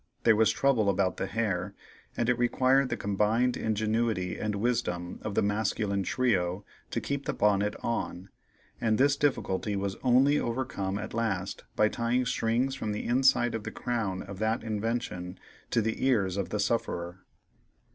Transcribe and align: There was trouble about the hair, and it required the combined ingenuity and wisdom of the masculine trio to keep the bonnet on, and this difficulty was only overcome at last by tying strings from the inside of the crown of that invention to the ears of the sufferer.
There 0.23 0.35
was 0.35 0.49
trouble 0.49 0.89
about 0.89 1.17
the 1.17 1.27
hair, 1.27 1.75
and 2.17 2.27
it 2.27 2.39
required 2.39 2.89
the 2.89 2.97
combined 2.97 3.55
ingenuity 3.55 4.35
and 4.35 4.55
wisdom 4.55 5.19
of 5.21 5.35
the 5.35 5.43
masculine 5.43 6.01
trio 6.01 6.65
to 6.89 6.99
keep 6.99 7.27
the 7.27 7.35
bonnet 7.35 7.75
on, 7.83 8.29
and 8.81 8.97
this 8.97 9.15
difficulty 9.15 9.75
was 9.75 9.95
only 10.01 10.39
overcome 10.39 10.97
at 10.97 11.13
last 11.13 11.65
by 11.75 11.87
tying 11.87 12.25
strings 12.25 12.73
from 12.73 12.93
the 12.93 13.05
inside 13.05 13.53
of 13.53 13.63
the 13.63 13.69
crown 13.69 14.23
of 14.23 14.39
that 14.39 14.63
invention 14.63 15.37
to 15.69 15.83
the 15.83 16.03
ears 16.03 16.35
of 16.35 16.49
the 16.49 16.59
sufferer. 16.59 17.19